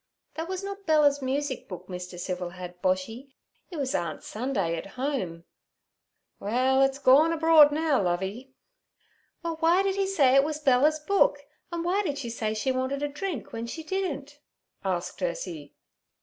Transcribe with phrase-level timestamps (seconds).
[0.33, 2.17] 'That was not Bella's music book Mr.
[2.19, 3.35] Civil had, Boshy.
[3.69, 5.43] It was aunt's Sunday at Home.'
[6.39, 8.55] 'Well, it's gorn abroad now, Lovey.'
[9.43, 11.41] 'Well, why did he say it was Bella's book,
[11.71, 14.39] and why did she say she wanted a drink when she didn't?'
[14.83, 15.75] asked Ursie.